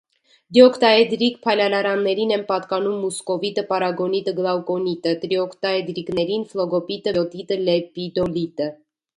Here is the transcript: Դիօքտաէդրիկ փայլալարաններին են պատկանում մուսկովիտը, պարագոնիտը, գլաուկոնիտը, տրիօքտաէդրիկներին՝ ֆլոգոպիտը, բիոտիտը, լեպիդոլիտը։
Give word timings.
Դիօքտաէդրիկ 0.57 1.35
փայլալարաններին 1.43 2.33
են 2.37 2.45
պատկանում 2.47 2.95
մուսկովիտը, 3.03 3.65
պարագոնիտը, 3.73 4.35
գլաուկոնիտը, 4.41 5.15
տրիօքտաէդրիկներին՝ 5.27 6.49
ֆլոգոպիտը, 6.55 7.15
բիոտիտը, 7.19 7.63
լեպիդոլիտը։ 7.69 8.75